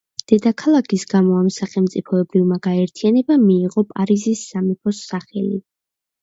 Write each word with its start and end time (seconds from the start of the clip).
დედაქალაქის 0.29 1.03
გამო 1.11 1.35
ამ 1.39 1.51
სახელმწიფოებრივმა 1.57 2.57
გაერთიანებამ 2.69 3.45
მიიღო 3.51 3.85
პარიზის 3.93 4.43
სამეფოს 4.55 5.05
სახელი. 5.13 5.63